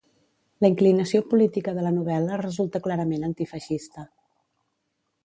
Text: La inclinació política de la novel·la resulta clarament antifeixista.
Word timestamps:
La 0.63 0.69
inclinació 0.71 1.19
política 1.33 1.75
de 1.79 1.83
la 1.87 1.91
novel·la 1.97 2.39
resulta 2.43 2.81
clarament 2.89 3.27
antifeixista. 3.29 4.07